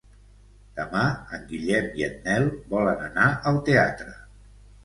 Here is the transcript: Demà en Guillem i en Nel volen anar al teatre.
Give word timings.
Demà 0.79 1.03
en 1.37 1.43
Guillem 1.51 1.89
i 2.01 2.05
en 2.07 2.17
Nel 2.23 2.49
volen 2.75 3.07
anar 3.11 3.29
al 3.53 3.61
teatre. 3.69 4.19